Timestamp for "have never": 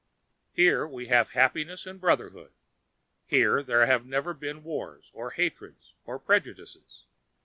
3.85-4.33